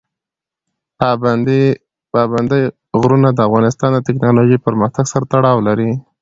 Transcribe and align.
پابندی 2.13 2.61
غرونه 2.99 3.29
د 3.33 3.39
افغانستان 3.47 3.89
د 3.93 3.97
تکنالوژۍ 4.07 4.57
پرمختګ 4.67 5.05
سره 5.13 5.25
تړاو 5.33 5.57
لري. 5.67 5.91